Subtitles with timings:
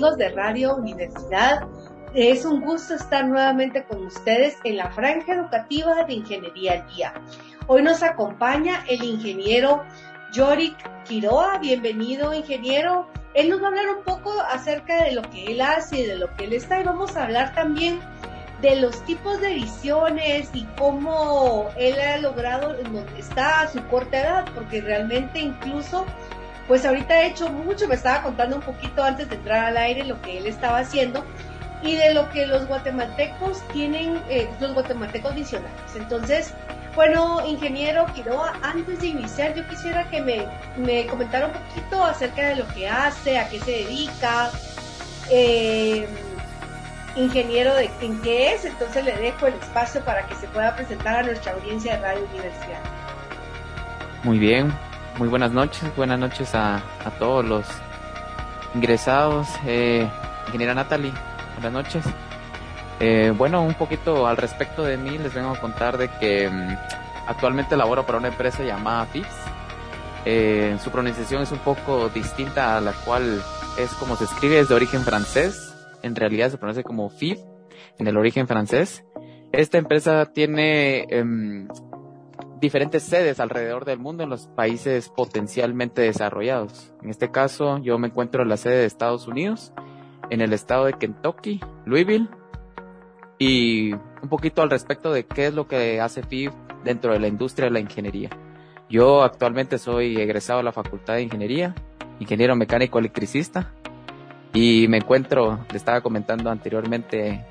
[0.00, 1.68] Hola, ¿qué tal amigos de Radio Universidad?
[2.14, 7.14] Es un gusto estar nuevamente con ustedes en la franja educativa de Ingeniería Día.
[7.66, 9.82] Hoy nos acompaña el ingeniero
[10.32, 11.58] Yorick Quiroa.
[11.58, 13.08] Bienvenido, ingeniero.
[13.34, 16.16] Él nos va a hablar un poco acerca de lo que él hace y de
[16.16, 17.98] lo que él está y vamos a hablar también
[18.62, 23.84] de los tipos de visiones y cómo él ha logrado en donde está a su
[23.86, 26.04] corta edad, porque realmente incluso
[26.68, 30.04] pues ahorita he hecho mucho, me estaba contando un poquito antes de entrar al aire
[30.04, 31.24] lo que él estaba haciendo
[31.82, 35.96] y de lo que los guatemaltecos tienen, eh, los guatemaltecos visionarios.
[35.96, 36.52] Entonces,
[36.94, 40.46] bueno, ingeniero Quiroa, antes de iniciar yo quisiera que me,
[40.76, 44.50] me comentara un poquito acerca de lo que hace, a qué se dedica,
[45.30, 46.06] eh,
[47.16, 51.16] ingeniero de en qué es, entonces le dejo el espacio para que se pueda presentar
[51.16, 52.80] a nuestra audiencia de Radio Universidad.
[54.24, 54.72] Muy bien,
[55.18, 56.80] muy buenas noches, buenas noches a,
[57.18, 57.66] todos los
[58.74, 59.48] ingresados.
[59.66, 60.08] Eh,
[60.46, 61.12] ingeniera Natalie,
[61.54, 62.04] buenas noches.
[63.00, 66.76] Eh, bueno, un poquito al respecto de mí, les vengo a contar de que mm,
[67.26, 69.36] actualmente laboro para una empresa llamada FIPS.
[70.24, 73.42] Eh, su pronunciación es un poco distinta a la cual
[73.76, 75.74] es como se escribe, es de origen francés.
[76.02, 77.38] En realidad se pronuncia como FIP,
[77.98, 79.04] en el origen francés.
[79.50, 81.66] Esta empresa tiene em,
[82.60, 86.92] diferentes sedes alrededor del mundo en los países potencialmente desarrollados.
[87.02, 89.72] En este caso, yo me encuentro en la sede de Estados Unidos,
[90.30, 92.28] en el estado de Kentucky, Louisville,
[93.38, 96.52] y un poquito al respecto de qué es lo que hace FIB
[96.84, 98.30] dentro de la industria de la ingeniería.
[98.90, 101.74] Yo actualmente soy egresado de la Facultad de Ingeniería,
[102.18, 103.72] ingeniero mecánico electricista,
[104.52, 107.44] y me encuentro, le estaba comentando anteriormente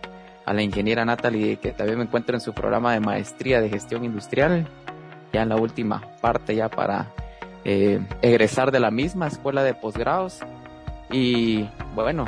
[0.46, 4.04] a la ingeniera Natalie que también me encuentro en su programa de maestría de gestión
[4.04, 4.68] industrial
[5.44, 7.08] en la última parte ya para
[7.66, 10.40] eh, egresar de la misma escuela de posgrados
[11.12, 12.26] y bueno,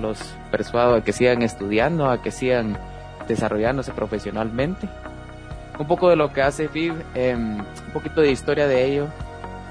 [0.00, 0.18] los
[0.50, 2.78] persuado a que sigan estudiando, a que sigan
[3.28, 4.88] desarrollándose profesionalmente.
[5.78, 9.08] Un poco de lo que hace FIB, em, un poquito de historia de ello,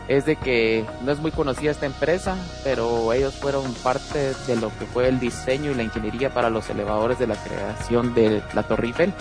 [0.07, 4.69] es de que no es muy conocida esta empresa, pero ellos fueron parte de lo
[4.78, 8.63] que fue el diseño y la ingeniería para los elevadores de la creación de la
[8.63, 9.13] Torre Eiffel.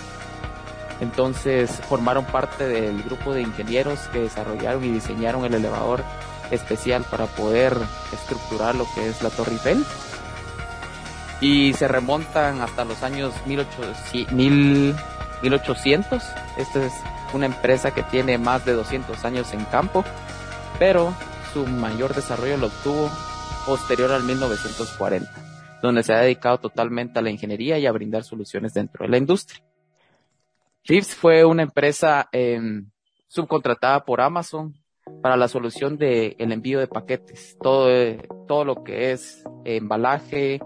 [1.00, 6.04] Entonces formaron parte del grupo de ingenieros que desarrollaron y diseñaron el elevador
[6.50, 7.76] especial para poder
[8.12, 9.82] estructurar lo que es la Torre Eiffel.
[11.40, 16.22] Y se remontan hasta los años 1800.
[16.58, 16.92] Esta es
[17.32, 20.04] una empresa que tiene más de 200 años en campo,
[20.78, 21.14] pero
[21.54, 23.10] su mayor desarrollo lo obtuvo
[23.64, 25.30] posterior al 1940,
[25.80, 29.16] donde se ha dedicado totalmente a la ingeniería y a brindar soluciones dentro de la
[29.16, 29.62] industria.
[30.82, 32.90] Philips fue una empresa em,
[33.28, 34.74] subcontratada por Amazon
[35.22, 37.88] para la solución del el envío de paquetes, todo,
[38.48, 40.60] todo lo que es embalaje,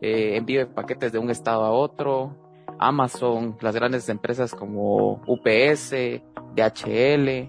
[0.00, 2.36] eh, envío de paquetes de un estado a otro,
[2.78, 6.22] Amazon, las grandes empresas como UPS,
[6.54, 7.48] DHL,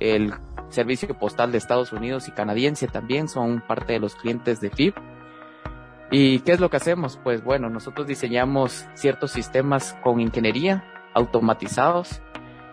[0.00, 0.34] el
[0.70, 4.94] servicio postal de Estados Unidos y canadiense también son parte de los clientes de FIB.
[6.10, 7.18] ¿Y qué es lo que hacemos?
[7.22, 10.84] Pues bueno, nosotros diseñamos ciertos sistemas con ingeniería
[11.14, 12.20] automatizados,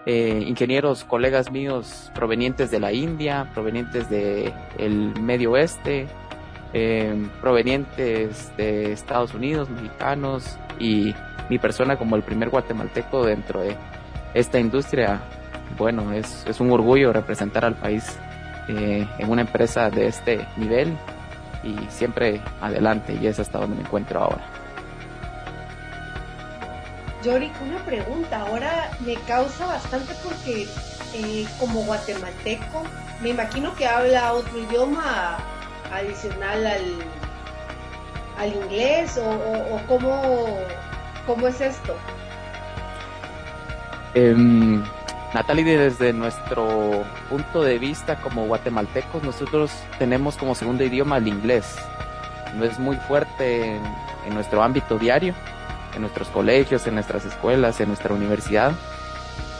[0.05, 6.07] eh, ingenieros, colegas míos provenientes de la India, provenientes del el Medio Oeste,
[6.73, 11.13] eh, provenientes de Estados Unidos, mexicanos y
[11.49, 13.75] mi persona como el primer guatemalteco dentro de
[14.33, 15.21] esta industria.
[15.77, 18.17] Bueno, es, es un orgullo representar al país
[18.67, 20.95] eh, en una empresa de este nivel
[21.63, 24.43] y siempre adelante y es hasta donde me encuentro ahora.
[27.23, 28.41] Yorick, una pregunta.
[28.41, 30.67] Ahora me causa bastante porque
[31.13, 32.83] eh, como guatemalteco,
[33.21, 35.37] me imagino que habla otro idioma
[35.93, 36.83] adicional al,
[38.37, 41.95] al inglés o, o, cómo, es esto.
[44.15, 44.83] Um,
[45.33, 51.77] Natalie, desde nuestro punto de vista como guatemaltecos, nosotros tenemos como segundo idioma el inglés.
[52.55, 53.75] No es muy fuerte
[54.25, 55.33] en nuestro ámbito diario
[55.95, 58.73] en nuestros colegios, en nuestras escuelas, en nuestra universidad,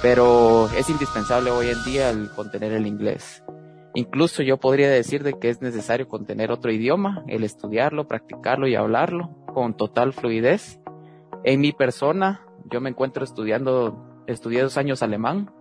[0.02, 3.44] pero es indispensable hoy en día el contener el inglés.
[3.94, 8.76] Incluso yo podría decir de que es necesario contener otro idioma, el estudiarlo, practicarlo y
[8.76, 10.80] hablarlo con total fluidez.
[11.44, 15.52] En mi persona, yo me encuentro estudiando, estudié dos años alemán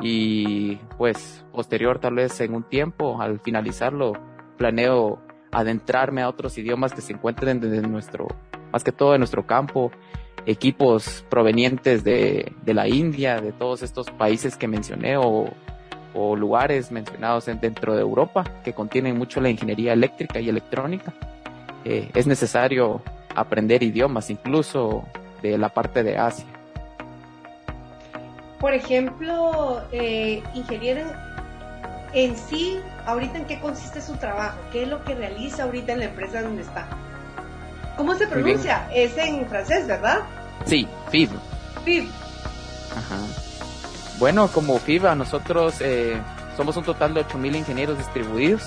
[0.00, 4.12] y pues posterior tal vez en un tiempo, al finalizarlo,
[4.56, 5.20] planeo
[5.50, 8.28] adentrarme a otros idiomas que se encuentren desde nuestro
[8.72, 9.90] más que todo de nuestro campo,
[10.46, 15.48] equipos provenientes de, de la India, de todos estos países que mencioné o,
[16.12, 21.12] lugares mencionados dentro de Europa que contienen mucho la ingeniería eléctrica y electrónica.
[21.84, 23.00] eh, es necesario
[23.34, 25.04] aprender idiomas, incluso
[25.40, 26.46] de la parte de Asia.
[28.58, 31.02] Por ejemplo, eh, ingeniero,
[32.12, 36.00] en sí, ahorita en qué consiste su trabajo, qué es lo que realiza ahorita en
[36.00, 36.86] la empresa donde está.
[38.00, 38.88] ¿Cómo se pronuncia?
[38.94, 40.20] Es en francés, ¿verdad?
[40.64, 41.28] Sí, FIB.
[41.84, 42.08] FIB.
[42.96, 43.18] Ajá.
[44.18, 46.18] Bueno, como FIBA, nosotros eh,
[46.56, 48.62] somos un total de 8.000 ingenieros distribuidos.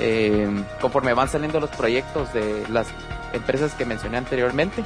[0.00, 0.48] Eh,
[0.80, 2.88] conforme van saliendo los proyectos de las
[3.32, 4.82] empresas que mencioné anteriormente,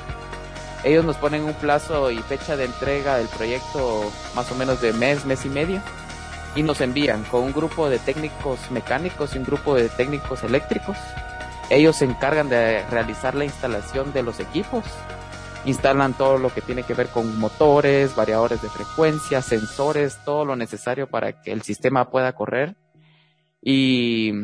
[0.84, 4.92] ellos nos ponen un plazo y fecha de entrega del proyecto más o menos de
[4.92, 5.80] mes, mes y medio,
[6.54, 10.98] y nos envían con un grupo de técnicos mecánicos y un grupo de técnicos eléctricos.
[11.74, 14.84] Ellos se encargan de realizar la instalación de los equipos,
[15.64, 20.54] instalan todo lo que tiene que ver con motores, variadores de frecuencia, sensores, todo lo
[20.54, 22.76] necesario para que el sistema pueda correr.
[23.60, 24.34] Y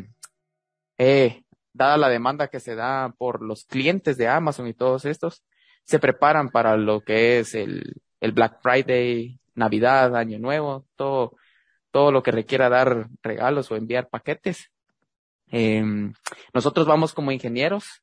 [0.99, 5.44] eh, dada la demanda que se da por los clientes de Amazon y todos estos,
[5.85, 11.37] se preparan para lo que es el, el Black Friday, Navidad, Año Nuevo, todo,
[11.93, 14.73] todo lo que requiera dar regalos o enviar paquetes.
[15.50, 15.82] Eh,
[16.55, 18.02] nosotros vamos como ingenieros,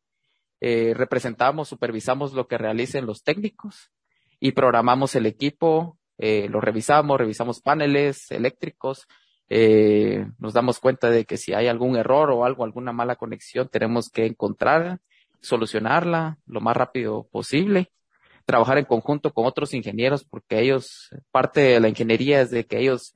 [0.59, 3.91] eh, representamos, supervisamos lo que realicen los técnicos
[4.39, 9.07] y programamos el equipo, eh, lo revisamos, revisamos paneles eléctricos,
[9.49, 13.69] eh, nos damos cuenta de que si hay algún error o algo, alguna mala conexión,
[13.69, 15.00] tenemos que encontrar
[15.41, 17.91] solucionarla lo más rápido posible,
[18.45, 22.79] trabajar en conjunto con otros ingenieros porque ellos, parte de la ingeniería es de que
[22.79, 23.13] ellos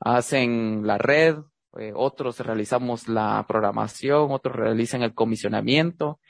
[0.00, 1.36] hacen la red,
[1.78, 6.20] eh, otros realizamos la programación, otros realizan el comisionamiento,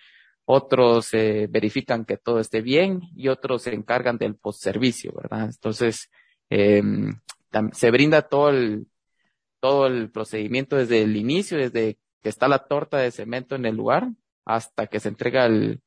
[0.44, 5.44] otros eh, verifican que todo esté bien y otros se encargan del postservicio, ¿verdad?
[5.44, 6.10] Entonces,
[6.50, 6.82] eh,
[7.72, 8.86] se brinda todo el,
[9.60, 13.76] todo el procedimiento desde el inicio, desde que está la torta de cemento en el
[13.76, 14.08] lugar
[14.44, 15.82] hasta que se entrega el,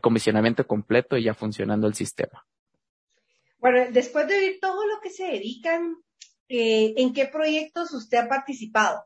[0.00, 2.44] comisionamiento completo y ya funcionando el sistema.
[3.58, 5.96] Bueno, después de todo lo que se dedican,
[6.48, 9.04] eh, ¿en qué proyectos usted ha participado?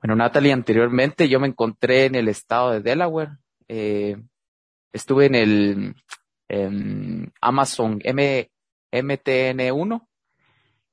[0.00, 3.38] Bueno, Natalie, anteriormente yo me encontré en el estado de Delaware.
[3.66, 4.16] Eh,
[4.92, 5.94] estuve en el
[7.40, 8.50] Amazon M,
[8.92, 10.06] MTN1.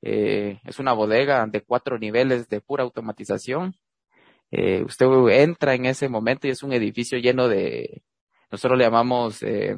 [0.01, 3.75] Eh, es una bodega de cuatro niveles de pura automatización.
[4.51, 8.03] Eh, usted entra en ese momento y es un edificio lleno de,
[8.51, 9.75] nosotros le llamamos, eh,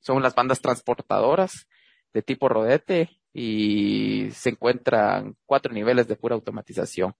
[0.00, 1.68] son las bandas transportadoras
[2.12, 7.14] de tipo rodete y se encuentran cuatro niveles de pura automatización.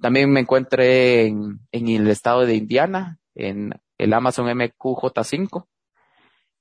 [0.00, 5.66] También me encuentré en, el estado de Indiana, en el Amazon MQJ5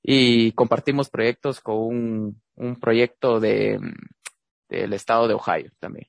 [0.02, 3.80] y compartimos proyectos con un, proyecto de,
[4.70, 6.08] del estado de Ohio también.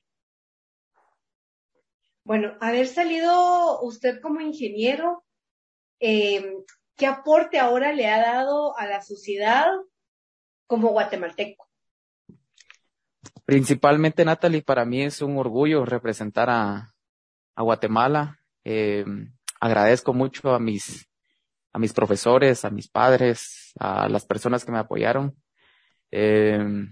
[2.23, 5.23] Bueno, haber salido usted como ingeniero,
[5.99, 6.55] eh,
[6.95, 9.67] ¿qué aporte ahora le ha dado a la sociedad
[10.65, 11.69] como guatemalteco?
[13.45, 16.93] Principalmente, Natalie, para mí es un orgullo representar a,
[17.55, 18.39] a Guatemala.
[18.63, 19.05] Eh,
[19.59, 21.07] agradezco mucho a mis,
[21.71, 25.35] a mis profesores, a mis padres, a las personas que me apoyaron.
[26.11, 26.87] Eh,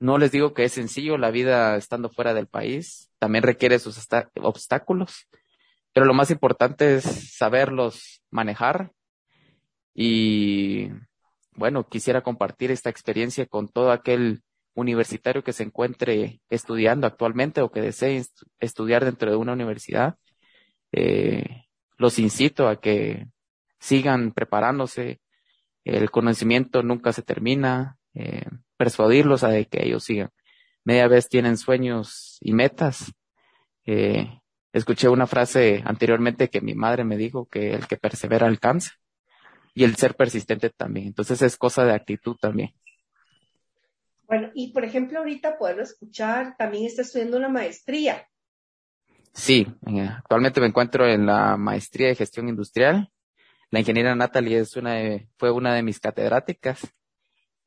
[0.00, 3.98] no les digo que es sencillo la vida estando fuera del país, también requiere sus
[4.36, 5.28] obstáculos,
[5.92, 7.04] pero lo más importante es
[7.36, 8.92] saberlos manejar
[9.94, 10.88] y
[11.52, 14.42] bueno, quisiera compartir esta experiencia con todo aquel
[14.80, 18.24] universitario que se encuentre estudiando actualmente o que desee
[18.58, 20.16] estudiar dentro de una universidad.
[20.92, 21.64] Eh,
[21.96, 23.26] los incito a que
[23.78, 25.20] sigan preparándose.
[25.84, 27.98] El conocimiento nunca se termina.
[28.14, 28.44] Eh,
[28.76, 30.30] persuadirlos a que ellos sigan.
[30.84, 33.12] Media vez tienen sueños y metas.
[33.84, 34.40] Eh,
[34.72, 38.92] escuché una frase anteriormente que mi madre me dijo que el que persevera alcanza
[39.74, 41.08] y el ser persistente también.
[41.08, 42.72] Entonces es cosa de actitud también.
[44.30, 48.26] Bueno, y por ejemplo, ahorita poderlo escuchar, también está estudiando una maestría.
[49.34, 53.12] Sí, eh, actualmente me encuentro en la maestría de gestión industrial.
[53.70, 54.94] La ingeniera Natalie es una
[55.36, 56.80] fue una de mis catedráticas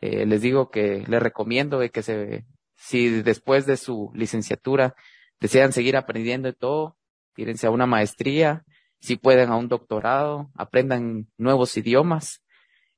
[0.05, 4.96] eh, les digo que les recomiendo que se, si después de su licenciatura
[5.39, 6.98] desean seguir aprendiendo de todo,
[7.34, 8.65] tírense a una maestría,
[9.00, 12.43] si pueden a un doctorado, aprendan nuevos idiomas.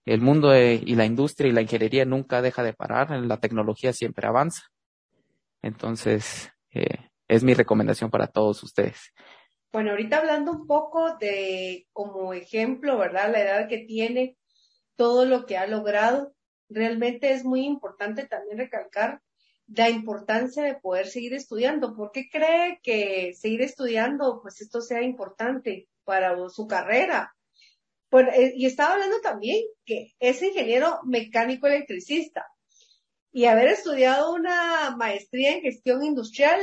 [0.06, 4.28] El mundo y la industria y la ingeniería nunca deja de parar, la tecnología siempre
[4.28, 4.64] avanza.
[5.64, 9.12] Entonces, eh, es mi recomendación para todos ustedes.
[9.72, 13.32] Bueno, ahorita hablando un poco de como ejemplo, ¿verdad?
[13.32, 14.38] La edad que tiene,
[14.96, 16.34] todo lo que ha logrado
[16.70, 19.22] realmente es muy importante también recalcar
[19.68, 21.96] la importancia de poder seguir estudiando.
[21.96, 27.35] ¿Por qué cree que seguir estudiando, pues esto sea importante para su carrera?
[28.20, 32.46] Eh, y estaba hablando también que es ingeniero mecánico electricista
[33.32, 36.60] y haber estudiado una maestría en gestión industrial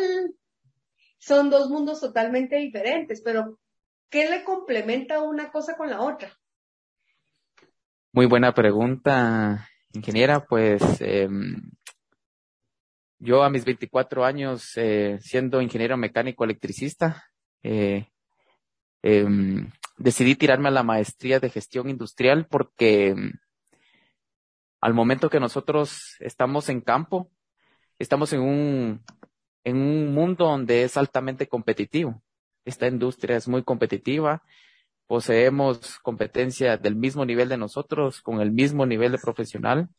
[1.19, 3.59] son dos mundos totalmente diferentes, pero
[4.11, 6.33] ¿qué le complementa una cosa con la otra?
[8.13, 10.45] Muy buena pregunta, ingeniera.
[10.45, 11.29] Pues eh,
[13.19, 17.25] yo a mis 24 años, eh, siendo ingeniero mecánico electricista,
[17.63, 18.09] eh,
[19.03, 19.71] em,
[20.03, 23.33] decidí tirarme a la maestría de gestión industrial porque em,
[24.81, 27.31] al momento que nosotros estamos en campo,
[27.99, 29.05] estamos en un,
[29.65, 32.23] en un mundo donde es altamente competitivo.
[32.65, 34.43] Esta industria es muy competitiva
[35.13, 39.91] poseemos competencia del mismo nivel de nosotros, con el mismo nivel de profesional,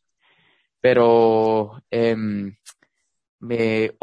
[0.81, 2.55] pero em,
[3.39, 3.95] me,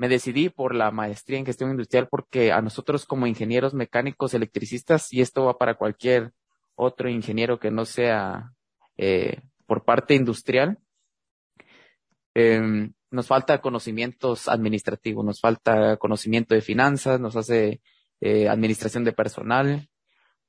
[0.00, 5.12] me decidí por la maestría en gestión industrial porque a nosotros como ingenieros mecánicos electricistas,
[5.12, 6.32] y esto va para cualquier
[6.74, 8.54] otro ingeniero que no sea
[8.96, 10.78] eh, por parte industrial,
[12.32, 17.82] em, nos falta conocimientos administrativos, nos falta conocimiento de finanzas, nos hace
[18.22, 19.90] eh, administración de personal,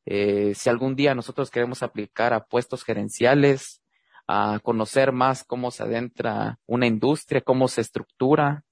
[0.05, 3.81] eh, si algún día nosotros queremos aplicar a puestos gerenciales,
[4.27, 8.63] a conocer más cómo se adentra una industria, cómo se estructura,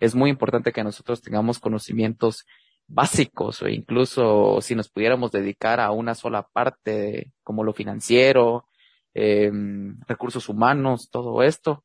[0.00, 2.44] es muy importante que nosotros tengamos conocimientos
[2.88, 8.66] básicos o incluso si nos pudiéramos dedicar a una sola parte como lo financiero,
[9.14, 9.50] eh,
[10.06, 11.84] recursos humanos, todo esto.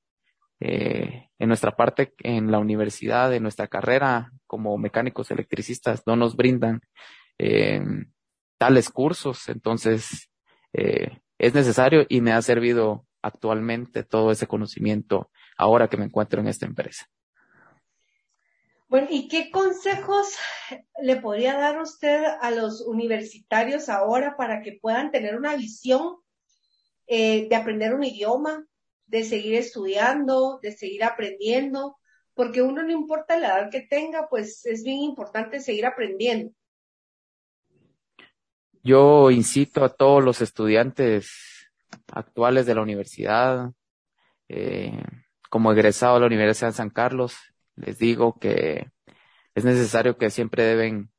[0.64, 6.36] Eh, en nuestra parte, en la universidad, en nuestra carrera como mecánicos electricistas, no nos
[6.36, 6.82] brindan
[7.40, 7.82] eh,
[8.60, 9.50] tales cursos.
[9.50, 10.30] Entonces,
[10.74, 16.42] eh, es necesario y me ha servido actualmente todo ese conocimiento ahora que me encuentro
[16.42, 17.08] en esta empresa.
[18.92, 20.36] Bueno, ¿y qué consejos
[21.02, 26.18] le podría dar usted a los universitarios ahora para que puedan tener una visión
[27.08, 28.68] eh, de aprender un idioma,
[29.06, 32.00] de seguir estudiando, de seguir aprendiendo?
[32.34, 36.54] Porque uno no importa la edad que tenga, pues es bien importante seguir aprendiendo.
[38.84, 41.32] Yo incito a todos los estudiantes
[42.12, 43.72] actuales de la universidad,
[44.50, 45.02] eh,
[45.50, 48.90] como egresado de la Universidad de San Carlos, les digo que
[49.56, 51.12] es necesario que siempre deben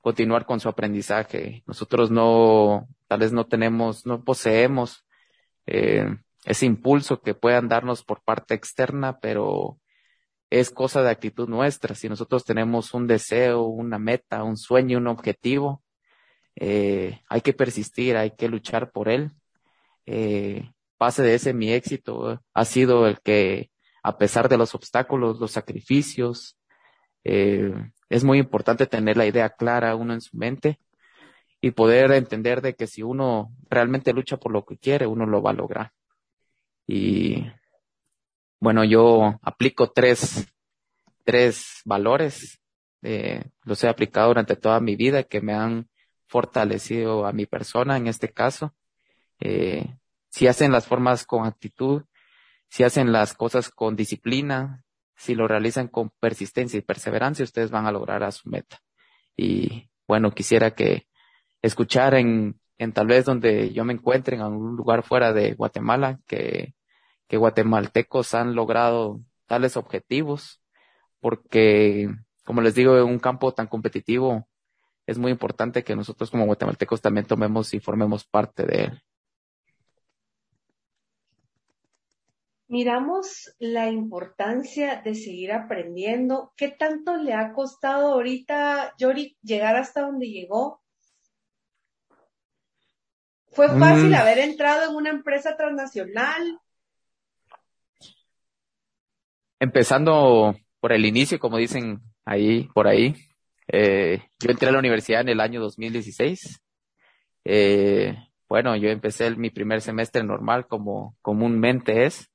[0.00, 1.62] continuar con su aprendizaje.
[1.66, 5.06] Nosotros no, tal vez no tenemos, no poseemos
[5.66, 6.06] eh,
[6.44, 9.78] ese impulso que puedan darnos por parte externa, pero
[10.50, 11.94] es cosa de actitud nuestra.
[11.94, 15.82] Si nosotros tenemos un deseo, una meta, un sueño, un objetivo,
[16.56, 19.32] eh, hay que persistir, hay que luchar por él.
[20.06, 23.70] Eh, pase de ese mi éxito ha sido el que,
[24.04, 26.58] a pesar de los obstáculos, los sacrificios,
[27.24, 27.72] eh,
[28.10, 30.78] es muy importante tener la idea clara uno en su mente
[31.62, 35.40] y poder entender de que si uno realmente lucha por lo que quiere, uno lo
[35.40, 35.92] va a lograr.
[36.86, 37.50] Y
[38.60, 40.52] bueno, yo aplico tres,
[41.24, 42.60] tres valores,
[43.00, 45.88] eh, los he aplicado durante toda mi vida que me han
[46.26, 48.74] fortalecido a mi persona en este caso.
[49.40, 49.96] Eh,
[50.28, 52.02] si hacen las formas con actitud,
[52.68, 54.82] si hacen las cosas con disciplina,
[55.16, 58.80] si lo realizan con persistencia y perseverancia, ustedes van a lograr a su meta.
[59.36, 61.06] Y bueno, quisiera que
[61.62, 66.20] escuchar en, en tal vez donde yo me encuentre en algún lugar fuera de Guatemala,
[66.26, 66.74] que,
[67.28, 70.60] que guatemaltecos han logrado tales objetivos,
[71.20, 72.10] porque
[72.44, 74.46] como les digo, en un campo tan competitivo,
[75.06, 79.02] es muy importante que nosotros como guatemaltecos también tomemos y formemos parte de él.
[82.74, 86.52] Miramos la importancia de seguir aprendiendo.
[86.56, 90.82] ¿Qué tanto le ha costado ahorita, Yori, llegar hasta donde llegó?
[93.52, 94.14] ¿Fue fácil mm.
[94.14, 96.58] haber entrado en una empresa transnacional?
[99.60, 103.14] Empezando por el inicio, como dicen ahí, por ahí,
[103.68, 106.60] eh, yo entré a la universidad en el año 2016.
[107.44, 108.16] Eh,
[108.48, 112.33] bueno, yo empecé mi primer semestre normal como comúnmente es.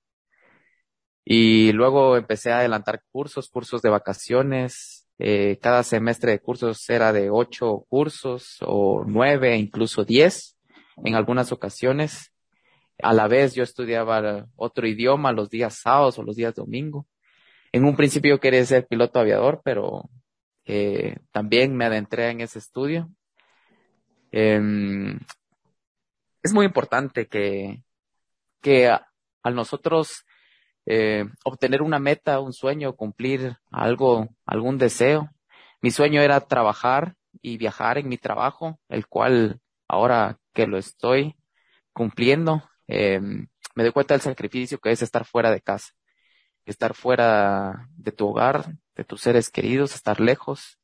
[1.25, 5.07] Y luego empecé a adelantar cursos, cursos de vacaciones.
[5.19, 10.57] Eh, cada semestre de cursos era de ocho cursos o nueve, incluso diez
[11.03, 12.33] en algunas ocasiones.
[13.01, 17.05] A la vez yo estudiaba otro idioma los días sábados o los días domingo.
[17.71, 20.09] En un principio yo quería ser piloto aviador, pero
[20.65, 23.09] eh, también me adentré en ese estudio.
[24.31, 25.19] Em,
[26.43, 27.83] es muy importante que,
[28.61, 30.25] que al nosotros
[30.91, 35.29] eh, obtener una meta, un sueño, cumplir algo, algún deseo.
[35.81, 41.35] Mi sueño era trabajar y viajar en mi trabajo, el cual ahora que lo estoy
[41.93, 42.63] cumpliendo.
[42.87, 45.93] Em, me doy cuenta del sacrificio que es estar fuera de casa,
[46.65, 50.79] estar fuera de tu hogar, de tus seres queridos, estar lejos.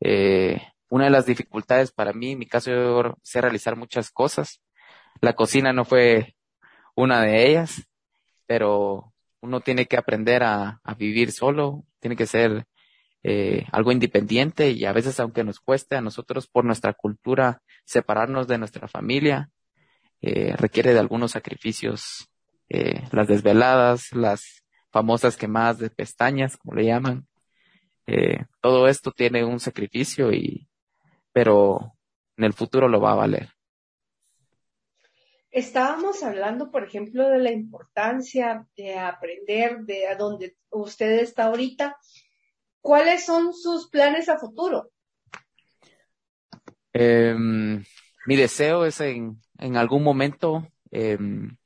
[0.00, 0.60] Eh,
[0.90, 4.60] una de las dificultades para mí, en mi caso, yo sé realizar muchas cosas.
[5.20, 6.36] La cocina no fue
[6.96, 7.86] una de ellas,
[8.46, 9.12] pero
[9.46, 12.66] uno tiene que aprender a, vivir solo, tiene que ser
[13.22, 18.48] eh, algo independiente y a veces aunque nos cueste a nosotros por nuestra cultura separarnos
[18.48, 19.50] de nuestra familia,
[20.20, 22.28] eh, requiere de algunos sacrificios,
[22.68, 27.26] eh, las desveladas, las famosas quemadas de pestañas, como le llaman.
[28.60, 30.68] todo esto tiene un sacrificio y,
[31.32, 31.94] pero
[32.36, 33.55] en el futuro lo va a valer.
[35.56, 41.96] Estábamos hablando, por ejemplo, de la importancia de aprender de a dónde usted está ahorita.
[42.82, 44.90] ¿Cuáles son sus planes a futuro?
[46.92, 47.82] Em,
[48.26, 49.38] mi deseo es en,
[49.78, 51.56] algún momento em,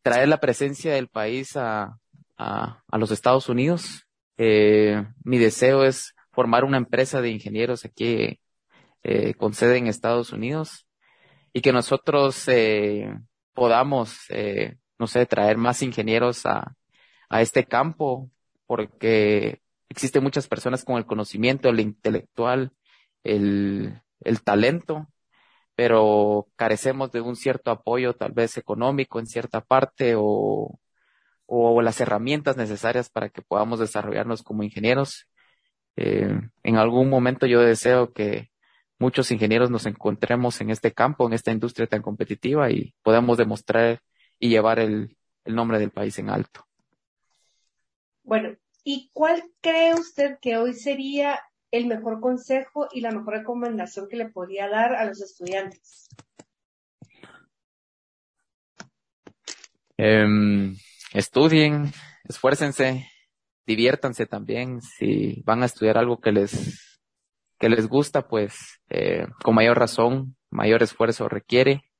[0.00, 1.98] traer la presencia del país a,
[2.38, 4.06] a, los Estados Unidos.
[4.38, 8.40] Eh, mi deseo es formar una empresa de ingenieros aquí
[9.02, 10.83] eh, con sede en Estados Unidos
[11.54, 13.16] y que nosotros eh,
[13.54, 16.76] podamos, eh, no sé, traer más ingenieros a,
[17.30, 18.28] a este campo,
[18.66, 22.72] porque existen muchas personas con el conocimiento, el intelectual,
[23.22, 25.08] el, el talento,
[25.76, 30.80] pero carecemos de un cierto apoyo, tal vez económico en cierta parte, o,
[31.46, 35.28] o las herramientas necesarias para que podamos desarrollarnos como ingenieros.
[35.96, 38.50] Eh, en algún momento yo deseo que
[38.98, 44.00] muchos ingenieros nos encontremos en este campo, en esta industria tan competitiva y podamos demostrar
[44.38, 46.66] y llevar el, nombre del país en alto.
[48.22, 51.38] Bueno, ¿y cuál cree usted que hoy sería
[51.70, 56.08] el mejor consejo y la mejor recomendación que le podría dar a los estudiantes?
[59.98, 60.76] Em,
[61.12, 61.92] estudien,
[62.26, 63.06] esfuércense,
[63.66, 64.80] diviértanse también.
[64.80, 66.93] Si van a estudiar algo que les
[67.64, 71.90] que les gusta, pues eh, con mayor razón, mayor esfuerzo requiere.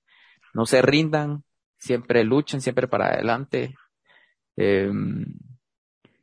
[0.53, 1.43] No se rindan,
[1.79, 3.75] siempre luchen, siempre para adelante.
[4.59, 4.93] Eh,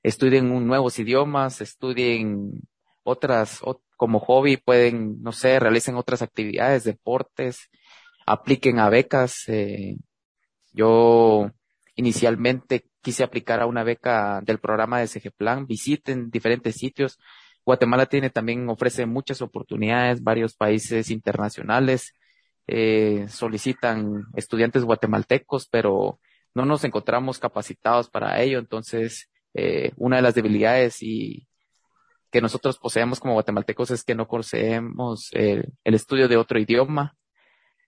[0.03, 2.51] estudien un nuevos idiomas, estudien
[3.01, 3.61] otras,
[3.97, 7.67] como hobby pueden, no sé, realicen otras actividades, deportes,
[8.27, 9.45] apliquen a becas.
[9.47, 9.97] Eh,
[10.71, 11.49] yo
[11.95, 17.17] inicialmente quise aplicar a una beca del programa de SG Plan, visiten diferentes sitios,
[17.65, 22.13] Guatemala tiene también, ofrece muchas oportunidades, varios países internacionales
[22.67, 26.19] eh, solicitan estudiantes guatemaltecos, pero
[26.53, 28.59] no nos encontramos capacitados para ello.
[28.59, 31.47] Entonces, eh, una de las debilidades y
[32.31, 37.17] que nosotros poseemos como guatemaltecos es que no poseemos el estudio de otro idioma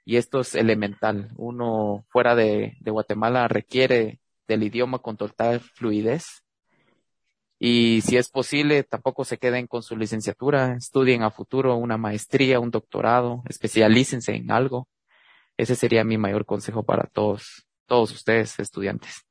[0.04, 1.32] y esto es elemental.
[1.38, 6.43] Uno fuera de Guatemala requiere del idioma con total fluidez
[7.66, 12.60] y si es posible, tampoco se queden con su licenciatura, estudien a futuro una maestría,
[12.60, 14.90] un doctorado, especialícense en algo.
[15.56, 19.26] Ese sería mi mayor consejo para todos, todos ustedes, estudiantes.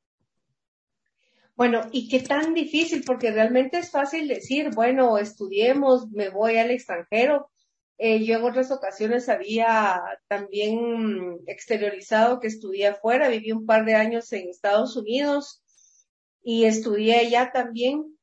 [1.56, 6.70] Bueno, y qué tan difícil, porque realmente es fácil decir, bueno, estudiemos, me voy al
[6.70, 7.50] extranjero.
[7.98, 13.94] Eh, yo en otras ocasiones había también exteriorizado que estudié afuera, viví un par de
[13.94, 15.62] años en Estados Unidos
[16.42, 18.16] y estudié allá también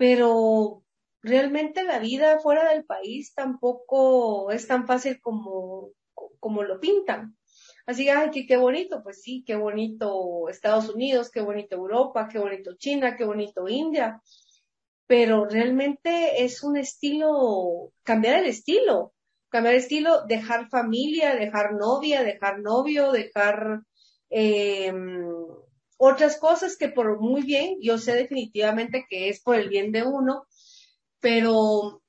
[0.00, 0.82] pero
[1.20, 5.90] realmente la vida fuera del país tampoco es tan fácil como,
[6.38, 7.36] como lo pintan.
[7.84, 12.38] Así que, ay, qué, bonito, pues sí, qué bonito Estados Unidos, qué bonito Europa, qué
[12.38, 14.22] bonito China, qué bonito India,
[15.06, 19.12] pero realmente es un estilo, cambiar el estilo,
[19.50, 23.82] cambiar el estilo, dejar familia, dejar novia, dejar novio, dejar
[24.30, 24.94] eh,
[26.02, 30.02] otras cosas que por muy bien, yo sé definitivamente que es por el bien de
[30.02, 30.46] uno,
[31.20, 32.02] pero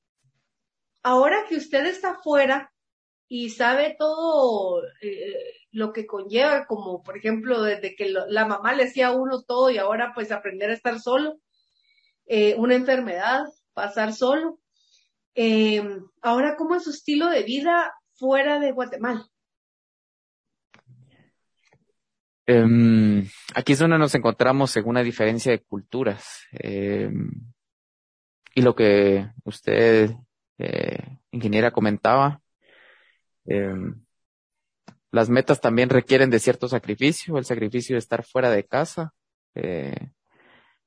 [1.04, 2.72] ahora que usted está afuera
[3.28, 5.36] y sabe todo eh,
[5.72, 9.70] lo que conlleva, como por ejemplo desde que la mamá le hacía a uno todo
[9.70, 11.42] y ahora pues aprender a estar solo,
[12.28, 14.60] eh, una enfermedad, pasar solo.
[15.36, 15.84] Eh,
[16.22, 19.28] ahora, ¿cómo es su estilo de vida fuera de Guatemala?
[22.54, 26.42] Em, aquí es donde nos encontramos en una diferencia de culturas.
[26.52, 27.32] Em,
[28.54, 30.12] y lo que usted,
[30.58, 32.42] eh, ingeniera, comentaba,
[33.46, 34.04] em,
[35.12, 39.14] las metas también requieren de cierto sacrificio, el sacrificio de estar fuera de casa.
[39.56, 40.12] Eh,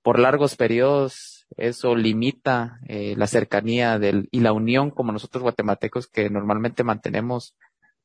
[0.03, 6.09] por largos periodos, eso limita eh, la cercanía del, y la unión como nosotros guatemaltecos
[6.09, 7.57] que normalmente mantenemos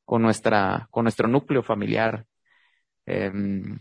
[0.04, 2.26] con nuestra, con nuestro núcleo familiar.
[3.10, 3.80] Em,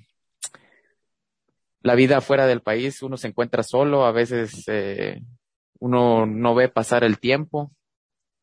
[1.82, 5.22] la vida fuera del país, uno se encuentra solo, a veces eh,
[5.80, 7.72] uno no ve pasar el tiempo,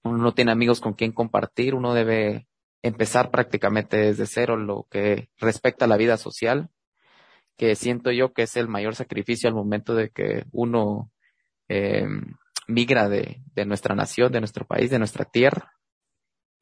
[0.05, 2.47] uno no tiene amigos con quien compartir, uno debe
[2.83, 6.71] empezar prácticamente desde cero lo que respecta a la vida social,
[7.57, 11.11] que siento yo que es el mayor sacrificio al momento de que uno
[11.69, 12.07] eh,
[12.69, 15.73] migra de, de nuestra nación, de nuestro país, de nuestra tierra.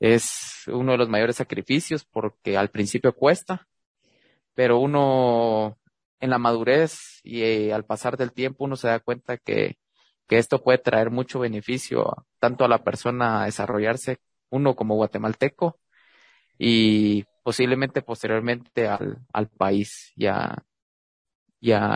[0.00, 3.68] Es uno de los mayores sacrificios porque al principio cuesta,
[4.54, 5.78] pero uno
[6.20, 9.76] en la madurez y eh, al pasar del tiempo uno se da cuenta que,
[10.26, 14.18] que esto puede traer mucho beneficio tanto a la persona a desarrollarse,
[14.50, 15.78] uno como guatemalteco,
[16.58, 20.64] y posiblemente posteriormente al, al país y a,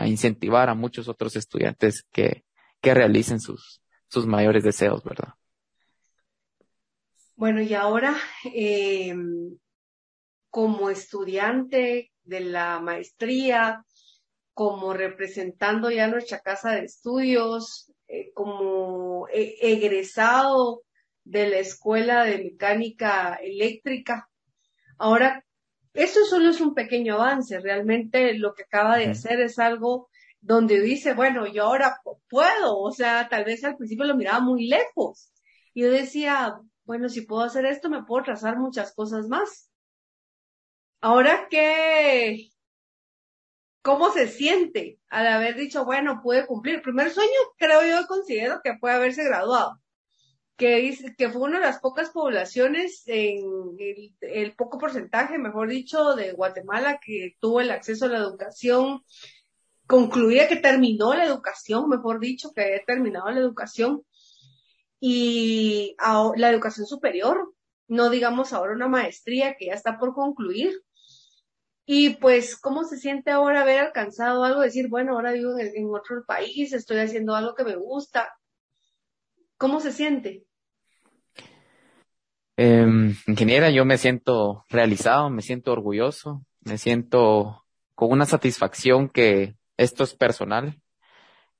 [0.05, 2.43] incentivar a muchos otros estudiantes que,
[2.81, 5.35] que realicen sus, sus mayores deseos, ¿verdad?
[7.35, 8.15] Bueno, y ahora,
[8.53, 9.15] eh,
[10.49, 13.83] como estudiante de la maestría,
[14.53, 20.83] como representando ya nuestra casa de estudios, eh, como egresado
[21.23, 24.29] de la Escuela de Mecánica Eléctrica.
[24.97, 25.45] Ahora,
[25.93, 27.59] eso solo es un pequeño avance.
[27.59, 30.09] Realmente lo que acaba de hacer es algo
[30.41, 31.97] donde dice, bueno, yo ahora
[32.29, 32.79] puedo.
[32.79, 35.31] O sea, tal vez al principio lo miraba muy lejos.
[35.73, 39.68] Y yo decía, bueno, si puedo hacer esto, me puedo trazar muchas cosas más.
[41.01, 42.49] Ahora que
[43.81, 46.75] ¿Cómo se siente al haber dicho, bueno, pude cumplir?
[46.75, 49.79] El primer sueño, creo yo, considero que puede haberse graduado.
[50.57, 53.41] Que, que fue una de las pocas poblaciones en
[54.21, 59.03] el, poco porcentaje, mejor dicho, de Guatemala que tuvo el acceso a la educación,
[59.87, 64.03] concluía que terminó la educación, mejor dicho, que había terminado la educación
[64.99, 65.95] y
[66.35, 67.55] la educación superior,
[67.87, 70.73] no digamos ahora una maestría que ya está por concluir,
[71.91, 74.61] y pues, ¿cómo se siente ahora haber alcanzado algo?
[74.61, 78.31] Decir, bueno, ahora vivo en, otro país, estoy haciendo algo que me gusta.
[79.57, 80.43] ¿Cómo se siente?
[82.57, 82.85] Eh,
[83.25, 90.03] ingeniera, yo me siento realizado, me siento orgulloso, me siento con una satisfacción que esto
[90.03, 90.79] es personal.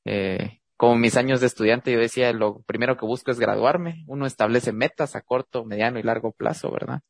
[0.05, 4.03] Eh, como mis años de estudiante, yo decía, lo primero que busco es graduarme.
[4.05, 7.01] Uno establece metas a corto, mediano y largo plazo, ¿verdad?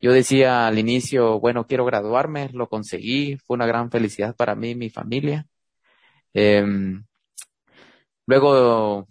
[0.00, 4.70] Yo decía al inicio, bueno, quiero graduarme, lo conseguí, fue una gran felicidad para mí
[4.70, 5.46] y mi familia.
[6.34, 7.04] Em,
[8.26, 9.08] luego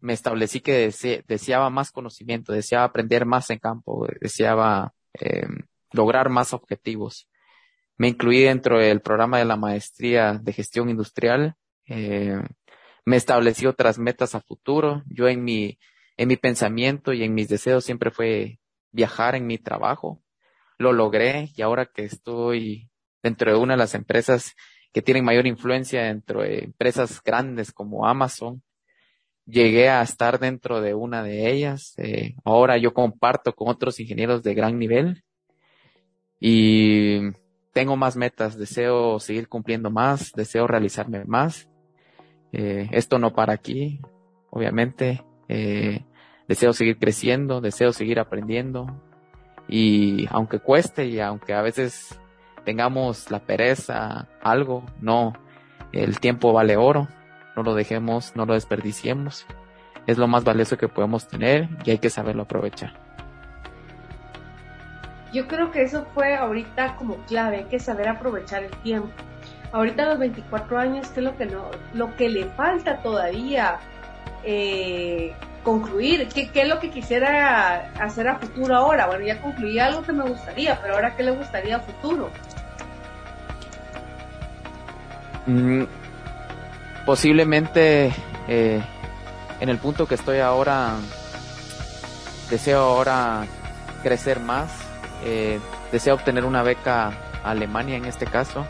[0.00, 0.90] me establecí que
[1.28, 5.58] deseaba más conocimiento, deseaba aprender más en campo, deseaba em,
[5.92, 7.28] lograr más objetivos.
[7.98, 11.56] Me incluí dentro del programa de la maestría de gestión industrial.
[11.86, 12.44] Em,
[13.04, 15.02] me establecí otras metas a futuro.
[15.06, 15.78] Yo en mi,
[16.16, 18.60] en mi pensamiento y en mis deseos siempre fue
[18.92, 20.22] viajar en mi trabajo
[20.80, 22.88] lo logré y ahora que estoy
[23.22, 24.56] dentro de una de las empresas
[24.92, 28.62] que tienen mayor influencia dentro de empresas grandes como Amazon,
[29.44, 31.92] llegué a estar dentro de una de ellas.
[31.98, 35.22] Eh, ahora yo comparto con otros ingenieros de gran nivel
[36.40, 37.30] y
[37.74, 41.68] tengo más metas, deseo seguir cumpliendo más, deseo realizarme más.
[42.52, 44.00] Eh, esto no para aquí,
[44.48, 45.22] obviamente.
[45.48, 46.04] Eh,
[46.50, 48.88] deseo seguir creciendo, deseo seguir aprendiendo,
[49.68, 52.18] y aunque cueste y aunque a veces
[52.64, 55.34] tengamos la pereza, algo, no,
[55.92, 57.06] el tiempo vale oro,
[57.54, 59.46] no lo dejemos, no lo desperdiciemos.
[60.08, 62.94] Es lo más valioso que podemos tener y hay que saberlo aprovechar.
[65.32, 69.10] Yo creo que eso fue ahorita como clave, hay que saber aprovechar el tiempo.
[69.70, 73.78] Ahorita a los 24 años, ¿qué es lo que no, lo que le falta todavía?
[74.42, 75.32] Eh,
[75.70, 79.06] concluir, ¿qué, ¿qué, es lo que quisiera hacer a futuro ahora?
[79.06, 82.28] Bueno, ya concluí algo que me gustaría, pero ahora, ¿qué le gustaría a futuro?
[85.46, 85.84] Mm,
[87.06, 88.12] posiblemente
[88.48, 88.82] eh,
[89.60, 90.96] en el punto que estoy ahora,
[92.50, 93.44] deseo ahora
[94.02, 94.72] crecer más,
[95.24, 95.60] eh,
[95.92, 97.12] deseo obtener una beca
[97.44, 98.66] a Alemania en este caso,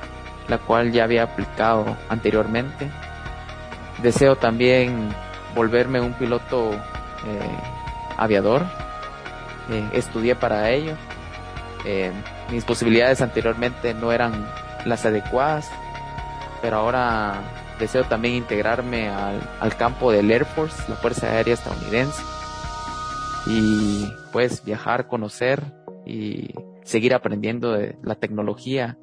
[0.48, 2.90] la cual ya había aplicado anteriormente.
[4.02, 5.14] Deseo también
[5.54, 7.58] volverme un piloto eh,
[8.16, 8.62] aviador.
[9.70, 10.94] Eh, estudié para ello.
[11.84, 12.12] Eh,
[12.50, 14.46] mis posibilidades anteriormente no eran
[14.84, 15.70] las adecuadas,
[16.60, 17.40] pero ahora
[17.78, 22.22] deseo también integrarme al, al campo del Air Force, la Fuerza Aérea Estadounidense,
[23.46, 25.62] y pues viajar, conocer
[26.04, 26.50] y
[26.82, 28.98] seguir aprendiendo de la tecnología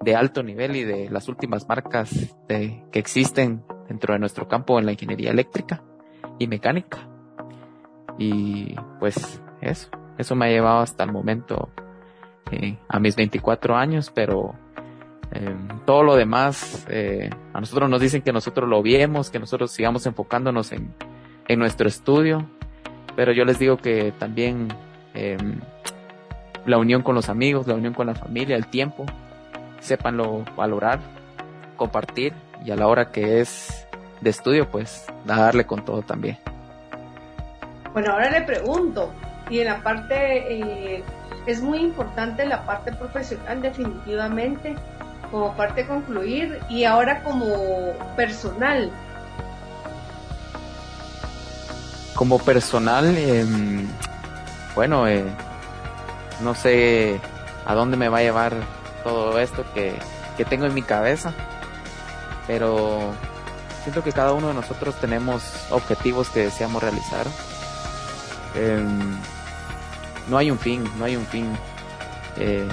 [0.00, 2.10] de alto nivel y de las últimas marcas
[2.48, 5.82] de, que existen dentro de nuestro campo en la ingeniería eléctrica
[6.38, 7.08] y mecánica.
[8.18, 11.70] Y pues eso, eso me ha llevado hasta el momento
[12.50, 14.54] eh, a mis 24 años, pero
[15.32, 16.86] eh, todo lo demás,
[17.52, 20.94] a nosotros nos dicen que nosotros lo viemos, que nosotros sigamos enfocándonos en,
[21.48, 22.46] en nuestro estudio,
[23.16, 24.68] pero yo les digo que también
[26.66, 29.04] la unión con los amigos, la unión con la familia, el tiempo,
[29.80, 31.00] sépanlo valorar,
[31.76, 32.32] compartir
[32.64, 33.86] y a la hora que es
[34.22, 36.38] de estudio, pues darle con todo también.
[37.92, 39.12] Bueno, ahora le pregunto,
[39.50, 41.04] y en la parte, eh,
[41.46, 44.74] es muy importante la parte profesional definitivamente,
[45.30, 47.46] como parte concluir, y ahora como
[48.16, 48.90] personal.
[52.14, 53.86] Como personal, em,
[54.74, 55.24] bueno, eh,
[56.40, 57.20] no sé
[57.66, 58.54] a dónde me va a llevar
[59.02, 59.94] todo esto que,
[60.36, 61.34] que tengo en mi cabeza,
[62.46, 63.12] pero
[63.82, 67.26] siento que cada uno de nosotros tenemos objetivos que deseamos realizar.
[68.54, 69.16] Em,
[70.28, 71.46] no hay un fin, no hay un fin.
[72.36, 72.68] Eh,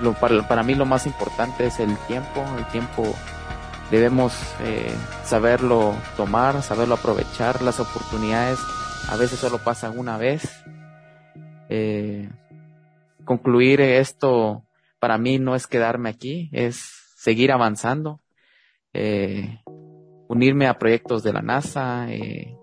[0.00, 3.14] lo, para, para, mí lo más importante es el tiempo, el tiempo
[3.90, 4.92] debemos eh,
[5.24, 8.58] saberlo tomar, saberlo aprovechar, las oportunidades
[9.08, 10.64] a veces solo pasan una vez.
[11.68, 12.28] Eh,
[13.24, 14.64] concluir esto
[14.98, 18.20] para mí no es quedarme aquí, es seguir avanzando,
[18.98, 19.60] eh,
[20.28, 22.56] unirme a proyectos de la NASA, eh,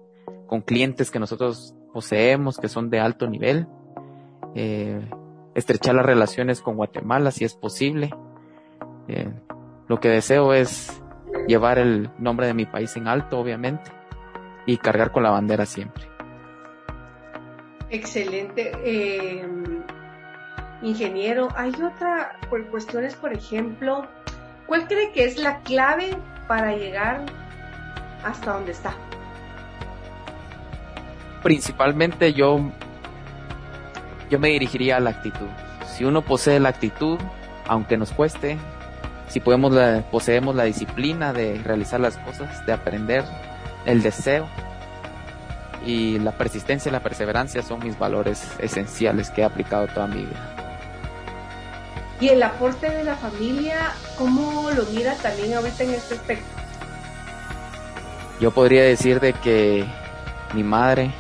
[0.48, 3.67] con clientes que nosotros poseemos, que son de alto nivel,
[4.56, 5.08] eh,
[5.54, 8.10] estrechar las relaciones con Guatemala si es posible.
[9.88, 11.04] lo que deseo es
[11.46, 13.91] llevar el nombre de mi país en alto, obviamente,
[14.65, 16.08] y cargar con la bandera siempre.
[17.89, 18.72] Excelente
[20.82, 24.08] ingeniero, hay otra por cuestiones, por ejemplo,
[24.74, 27.24] ¿cuál cree que es la clave para llegar
[28.24, 28.96] hasta donde está?
[31.44, 32.72] Principalmente yo,
[34.32, 35.46] yo me dirigiría a la actitud.
[35.86, 37.20] Si uno posee la actitud,
[37.68, 38.58] aunque nos cueste,
[39.28, 39.76] si podemos
[40.10, 43.24] poseemos la disciplina de realizar las cosas, de aprender,
[43.86, 44.48] el deseo
[45.86, 50.24] y la persistencia y la perseverancia son mis valores esenciales que he aplicado toda mi
[50.24, 50.53] vida.
[52.24, 56.46] Y el aporte de la familia, ¿cómo lo mira también ahorita en este aspecto?
[58.40, 59.84] Yo podría decir de que
[60.54, 61.12] mi madre,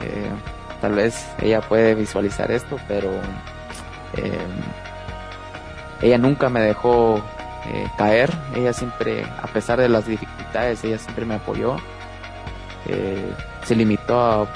[0.00, 0.32] eh,
[0.80, 3.08] tal vez ella puede visualizar esto, pero
[4.16, 4.36] eh,
[6.02, 7.22] ella nunca me dejó
[7.68, 11.76] eh, caer, ella siempre, a pesar de las dificultades, ella siempre me apoyó,
[13.64, 14.48] se limitó a,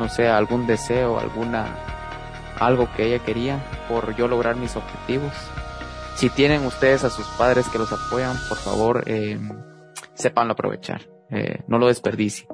[0.00, 1.87] no sé, a algún deseo, alguna
[2.60, 5.32] algo que ella quería por yo lograr mis objetivos.
[6.16, 9.38] Si tienen ustedes a sus padres que los apoyan, por favor, eh,
[10.34, 12.48] aprovechar, eh, no lo desperdicien.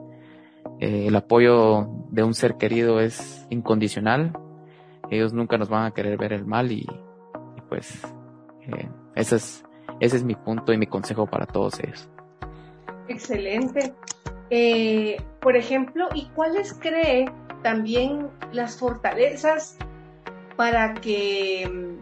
[0.81, 4.33] Eh, el apoyo de un ser querido es incondicional.
[5.11, 6.87] Ellos nunca nos van a querer ver el mal y,
[7.69, 8.03] pues
[8.63, 9.65] eh, ese es,
[10.01, 12.11] ese es mi punto y mi consejo para todos ellos.
[13.09, 13.95] Excelente.
[15.41, 17.27] Por ejemplo, ¿y cuáles cree
[17.63, 19.79] también las fortalezas
[20.57, 21.97] para que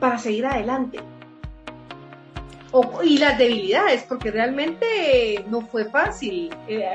[0.00, 1.00] para seguir adelante.
[3.04, 6.54] y las debilidades, porque realmente no fue fácil.
[6.68, 6.86] Eh,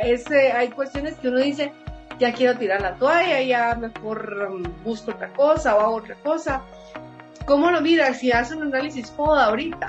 [0.56, 1.72] hay cuestiones que uno dice,
[2.20, 6.62] ya quiero tirar la toalla, ya mejor um, busco otra cosa o hago otra cosa.
[7.46, 9.88] ¿Cómo lo miras si haces un análisis FODA ahorita?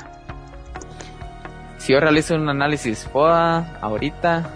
[1.76, 4.48] Si yo realizo un análisis FODA ahorita,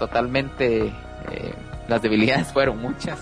[0.00, 1.54] totalmente eh,
[1.86, 3.18] las debilidades fueron muchas.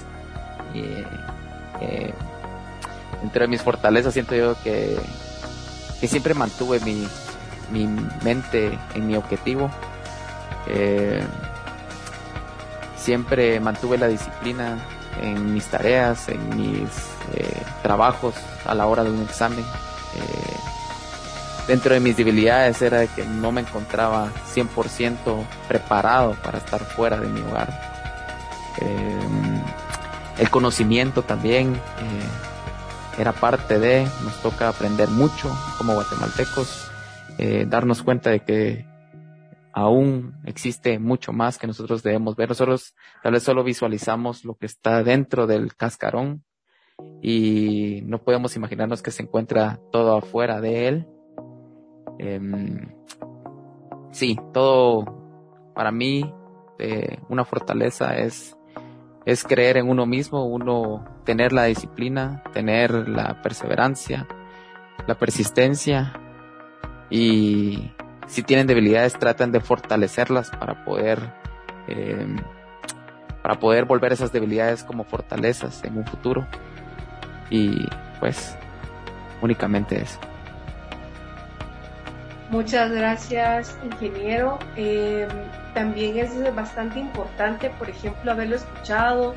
[3.12, 4.99] Eh, entre mis fortalezas siento yo que,
[6.01, 7.07] que siempre mantuve mi,
[7.71, 7.87] mi
[8.23, 9.71] mente en mi objetivo.
[10.66, 11.23] Eh,
[12.97, 14.79] siempre mantuve la disciplina
[15.23, 16.90] en mis tareas, en mis
[17.35, 18.35] eh, trabajos
[18.66, 19.61] a la hora de un examen.
[19.61, 20.57] Eh,
[21.66, 25.16] dentro de mis debilidades era que no me encontraba 100%
[25.68, 27.88] preparado para estar fuera de mi hogar.
[30.38, 31.81] el conocimiento también
[33.18, 36.88] era parte de, nos toca aprender mucho como guatemaltecos,
[37.38, 38.87] eh, darnos cuenta de que
[39.72, 42.48] aún existe mucho más que nosotros debemos ver.
[42.48, 46.44] Nosotros tal vez solo visualizamos lo que está dentro del cascarón
[47.22, 51.07] y no podemos imaginarnos que se encuentra todo afuera de él.
[52.18, 52.40] Eh,
[54.12, 56.33] sí, todo para mí
[56.78, 58.58] eh, una fortaleza es
[59.29, 64.27] es creer en uno mismo, uno tener la disciplina, tener la perseverancia,
[65.07, 66.14] la persistencia
[67.11, 67.93] y
[68.27, 71.19] si tienen debilidades tratan de fortalecerlas para poder
[71.88, 72.37] em,
[73.43, 76.47] para poder volver esas debilidades como fortalezas en un futuro
[77.51, 77.87] y
[78.21, 78.57] pues
[79.43, 80.19] únicamente eso.
[82.51, 84.59] Muchas gracias, ingeniero.
[84.77, 85.29] Em,
[85.75, 89.35] también es bastante importante, por ejemplo, haberlo escuchado,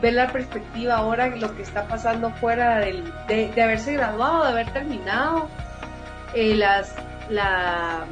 [0.00, 4.72] ver la perspectiva ahora, lo que está pasando fuera del, de, haberse graduado, de haber
[4.72, 5.48] terminado
[6.34, 6.94] eh, las,
[7.28, 8.04] la,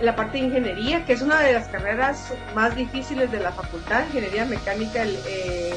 [0.00, 4.04] la parte de ingeniería, que es una de las carreras más difíciles de la facultad,
[4.06, 5.74] ingeniería mecánica, eh,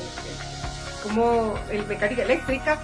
[1.04, 2.78] como el mecánica eléctrica,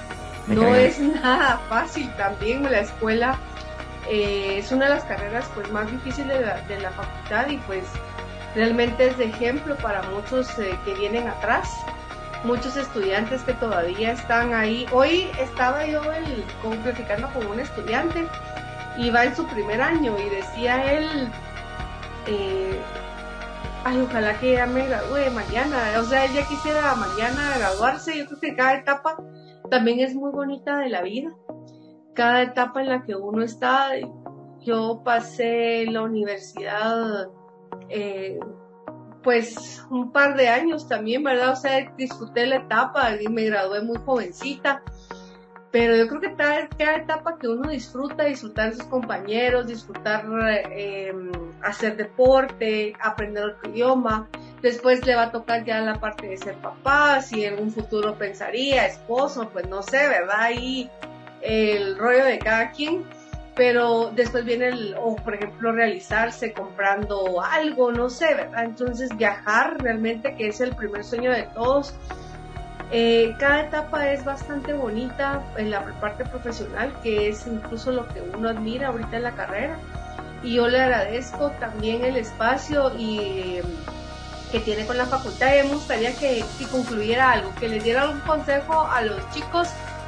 [0.47, 3.37] no es nada fácil también la escuela
[4.09, 7.83] eh, es una de las carreras pues más difíciles de la, facultad y pues
[8.55, 11.69] realmente es de ejemplo para muchos eh, que vienen atrás,
[12.45, 14.85] muchos estudiantes que todavía están ahí.
[14.93, 16.45] Hoy estaba yo el,
[16.83, 18.25] platicando con un estudiante
[18.97, 21.29] y va en su primer año y decía él,
[22.27, 22.79] eh,
[23.83, 28.25] ay, ojalá que ya me gradúe mañana, o sea, él ya quisiera mañana graduarse, yo
[28.25, 29.17] creo que cada etapa
[29.69, 31.31] también es muy bonita de la vida
[32.17, 33.91] cada etapa en la que uno está.
[34.61, 37.29] Yo pasé la universidad,
[37.89, 38.39] eh,
[39.21, 41.51] pues un par de años también, ¿verdad?
[41.51, 44.81] O sea, disfruté la etapa y me gradué muy jovencita.
[45.69, 50.25] Pero yo creo que cada, cada etapa que uno disfruta, disfrutar de sus compañeros, disfrutar
[50.71, 51.13] eh,
[51.61, 54.27] hacer deporte, aprender otro idioma,
[54.63, 58.17] después le va a tocar ya la parte de ser papá, si en un futuro
[58.17, 60.49] pensaría, esposo, pues no sé, ¿verdad?
[60.57, 60.89] Y
[61.41, 63.03] el rollo de cada quien,
[63.57, 68.65] pero después viene el, o por ejemplo, realizarse comprando algo, no sé, ¿verdad?
[68.65, 71.95] Entonces viajar realmente, que es el primer sueño de todos.
[72.91, 78.21] Eh, cada etapa es bastante bonita en la parte profesional, que es incluso lo que
[78.21, 79.77] uno admira ahorita en la carrera.
[80.43, 83.59] Y yo le agradezco también el espacio y
[84.51, 88.07] que tiene con la facultad y me gustaría que, que concluyera algo, que le diera
[88.07, 89.67] un consejo a los chicos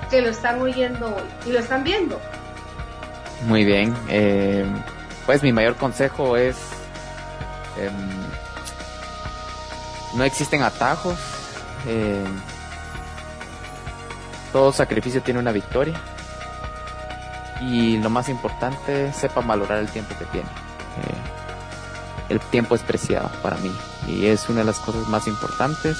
[0.09, 2.19] que lo están oyendo hoy y lo están viendo.
[3.47, 4.65] Muy bien, eh,
[5.25, 6.57] pues mi mayor consejo es
[7.77, 7.93] em,
[10.15, 11.17] no existen atajos,
[11.87, 12.25] eh,
[14.51, 15.99] todo sacrificio tiene una victoria
[17.61, 20.47] y lo más importante, sepa valorar el tiempo que tiene.
[20.47, 21.39] Eh,
[22.29, 23.71] el tiempo es preciado para mí
[24.07, 25.97] y es una de las cosas más importantes.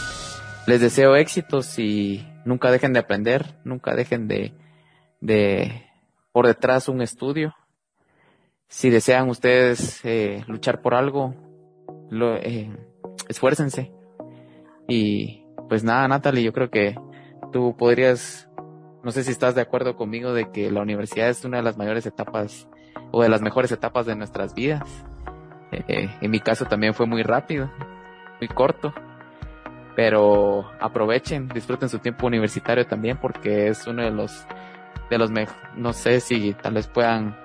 [0.65, 4.53] Les deseo éxitos y nunca dejen de aprender, nunca dejen de,
[5.21, 5.85] de
[6.31, 7.55] por detrás un estudio.
[8.67, 11.35] Si desean ustedes eh, luchar por algo,
[12.09, 12.75] lo, eh,
[13.27, 13.91] esfuércense.
[14.88, 16.95] Y pues nada, Natalie, yo creo que
[17.51, 18.49] tú podrías,
[19.03, 21.77] no sé si estás de acuerdo conmigo de que la universidad es una de las
[21.77, 22.67] mayores etapas
[23.12, 24.89] o de las mejores etapas de nuestras vidas.
[25.71, 27.71] Eh, en mi caso también fue muy rápido,
[28.39, 28.91] muy corto
[29.95, 34.45] pero aprovechen, disfruten su tiempo universitario también porque es uno de los
[35.10, 35.32] de los
[35.75, 37.36] no sé si tal vez puedan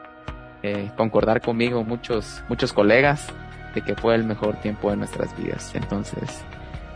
[0.62, 3.28] eh, concordar conmigo muchos muchos colegas
[3.74, 5.74] de que fue el mejor tiempo de nuestras vidas.
[5.74, 6.44] Entonces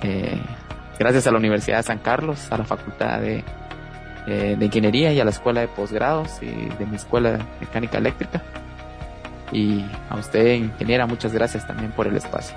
[0.03, 0.41] eh,
[0.99, 3.45] gracias a la Universidad de San Carlos a la Facultad de,
[4.27, 7.99] eh, de Ingeniería y a la Escuela de Posgrados y de mi Escuela de Mecánica
[7.99, 8.43] Eléctrica.
[9.51, 12.55] Y a usted ingeniera muchas gracias también por el espacio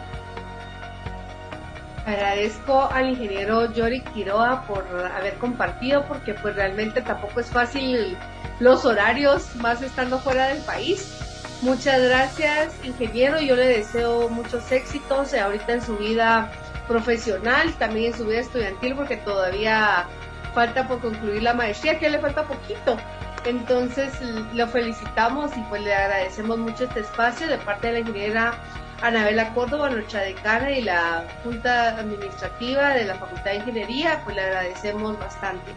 [2.05, 4.85] Agradezco al ingeniero Yori Quiroa por
[5.15, 8.17] haber compartido, porque pues realmente tampoco es fácil
[8.59, 11.19] los horarios, más estando fuera del país.
[11.61, 13.39] Muchas gracias, ingeniero.
[13.39, 16.51] Yo le deseo muchos éxitos ahorita en su vida
[16.87, 20.07] profesional, también en su vida estudiantil, porque todavía
[20.55, 22.97] falta por concluir la maestría, que le falta poquito.
[23.45, 24.11] Entonces
[24.53, 28.53] lo felicitamos y pues le agradecemos mucho este espacio de parte de la ingeniera
[29.01, 34.43] Anabela Córdoba, nuestra decana y la Junta Administrativa de la Facultad de Ingeniería, pues le
[34.43, 35.71] agradecemos bastante.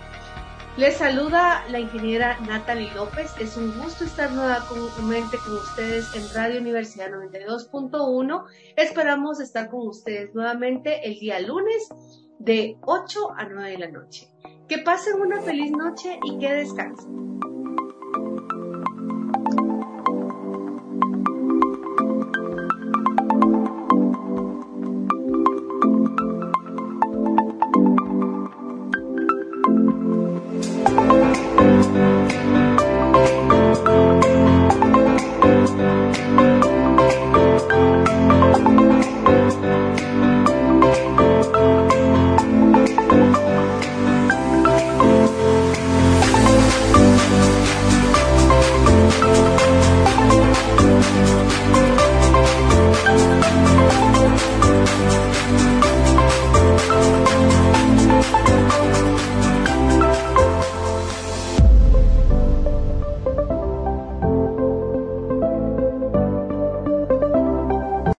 [0.77, 3.33] Les saluda la ingeniera Natalie López.
[3.39, 8.45] Es un gusto estar nuevamente con ustedes en Radio Universidad 92.1.
[8.75, 11.89] Esperamos estar con ustedes nuevamente el día lunes
[12.41, 14.29] de 8 a 9 de la noche.
[14.69, 17.39] Que pasen una feliz noche y que descansen.